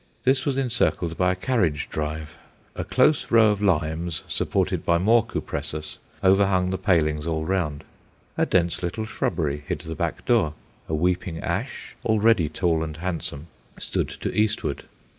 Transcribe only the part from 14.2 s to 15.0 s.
eastward.